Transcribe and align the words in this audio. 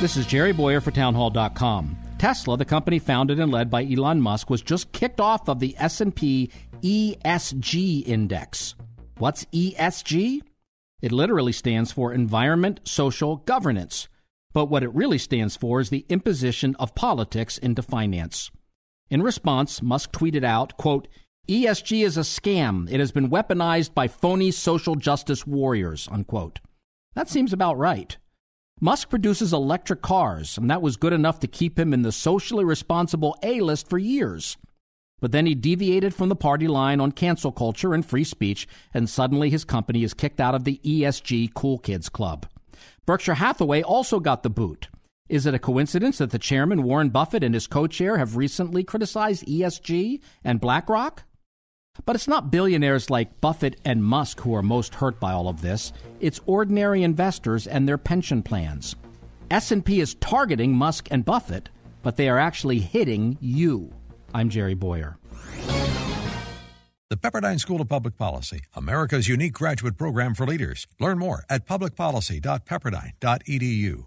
This 0.00 0.16
is 0.16 0.26
Jerry 0.26 0.52
Bowyer 0.52 0.80
for 0.80 0.90
townhall.com. 0.90 1.96
Tesla, 2.18 2.56
the 2.56 2.64
company 2.64 2.98
founded 2.98 3.38
and 3.38 3.50
led 3.50 3.70
by 3.70 3.84
Elon 3.84 4.20
Musk, 4.20 4.50
was 4.50 4.60
just 4.60 4.92
kicked 4.92 5.20
off 5.20 5.48
of 5.48 5.60
the 5.60 5.74
S&P 5.78 6.50
ESG 6.82 8.06
index. 8.06 8.74
What's 9.18 9.44
ESG? 9.46 10.42
It 11.00 11.12
literally 11.12 11.52
stands 11.52 11.92
for 11.92 12.12
environment, 12.12 12.80
social, 12.84 13.36
governance. 13.36 14.08
But 14.52 14.66
what 14.66 14.82
it 14.82 14.92
really 14.94 15.18
stands 15.18 15.56
for 15.56 15.80
is 15.80 15.90
the 15.90 16.04
imposition 16.08 16.74
of 16.76 16.94
politics 16.94 17.56
into 17.56 17.80
finance. 17.80 18.50
In 19.10 19.22
response, 19.22 19.80
Musk 19.80 20.12
tweeted 20.12 20.44
out, 20.44 20.76
quote, 20.76 21.08
ESG 21.48 22.04
is 22.04 22.16
a 22.16 22.22
scam. 22.22 22.90
It 22.90 23.00
has 23.00 23.12
been 23.12 23.30
weaponized 23.30 23.94
by 23.94 24.08
phony 24.08 24.50
social 24.50 24.96
justice 24.96 25.46
warriors, 25.46 26.08
unquote. 26.10 26.60
That 27.14 27.28
seems 27.28 27.52
about 27.52 27.78
right. 27.78 28.16
Musk 28.80 29.08
produces 29.08 29.52
electric 29.52 30.02
cars, 30.02 30.58
and 30.58 30.68
that 30.68 30.82
was 30.82 30.96
good 30.96 31.12
enough 31.12 31.38
to 31.38 31.46
keep 31.46 31.78
him 31.78 31.94
in 31.94 32.02
the 32.02 32.10
socially 32.10 32.64
responsible 32.64 33.36
A 33.42 33.60
list 33.60 33.88
for 33.88 33.98
years. 33.98 34.56
But 35.20 35.30
then 35.30 35.46
he 35.46 35.54
deviated 35.54 36.12
from 36.12 36.28
the 36.28 36.36
party 36.36 36.66
line 36.66 37.00
on 37.00 37.12
cancel 37.12 37.52
culture 37.52 37.94
and 37.94 38.04
free 38.04 38.24
speech, 38.24 38.66
and 38.92 39.08
suddenly 39.08 39.48
his 39.48 39.64
company 39.64 40.02
is 40.02 40.12
kicked 40.12 40.40
out 40.40 40.56
of 40.56 40.64
the 40.64 40.80
ESG 40.84 41.54
Cool 41.54 41.78
Kids 41.78 42.08
Club. 42.08 42.46
Berkshire 43.06 43.34
Hathaway 43.34 43.82
also 43.82 44.18
got 44.18 44.42
the 44.42 44.50
boot. 44.50 44.88
Is 45.28 45.46
it 45.46 45.54
a 45.54 45.58
coincidence 45.58 46.18
that 46.18 46.30
the 46.30 46.38
chairman, 46.38 46.82
Warren 46.82 47.10
Buffett, 47.10 47.44
and 47.44 47.54
his 47.54 47.68
co 47.68 47.86
chair 47.86 48.18
have 48.18 48.36
recently 48.36 48.82
criticized 48.82 49.46
ESG 49.46 50.20
and 50.42 50.60
BlackRock? 50.60 51.22
But 52.06 52.16
it's 52.16 52.28
not 52.28 52.50
billionaires 52.50 53.08
like 53.08 53.40
Buffett 53.40 53.80
and 53.84 54.02
Musk 54.04 54.40
who 54.40 54.54
are 54.54 54.62
most 54.62 54.96
hurt 54.96 55.18
by 55.20 55.32
all 55.32 55.48
of 55.48 55.62
this. 55.62 55.92
It's 56.20 56.40
ordinary 56.46 57.02
investors 57.02 57.66
and 57.66 57.88
their 57.88 57.96
pension 57.98 58.42
plans. 58.42 58.94
S&P 59.50 60.00
is 60.00 60.14
targeting 60.14 60.76
Musk 60.76 61.08
and 61.10 61.24
Buffett, 61.24 61.70
but 62.02 62.16
they 62.16 62.28
are 62.28 62.38
actually 62.38 62.80
hitting 62.80 63.38
you. 63.40 63.90
I'm 64.34 64.50
Jerry 64.50 64.74
Bowyer. 64.74 65.16
The 67.10 67.16
Pepperdine 67.16 67.60
School 67.60 67.80
of 67.80 67.88
Public 67.88 68.18
Policy, 68.18 68.62
America's 68.74 69.28
unique 69.28 69.52
graduate 69.52 69.96
program 69.96 70.34
for 70.34 70.44
leaders. 70.46 70.88
Learn 70.98 71.18
more 71.18 71.44
at 71.48 71.64
publicpolicy.pepperdine.edu. 71.66 74.06